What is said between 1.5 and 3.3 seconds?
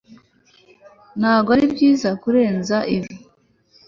aribyiza kurenza ibi